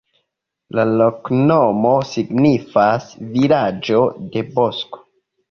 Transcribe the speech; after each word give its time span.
La 0.77 0.85
loknomo 1.01 1.91
signifas: 2.13 3.07
vilaĝo 3.37 4.03
de 4.35 4.45
bosko. 4.59 5.07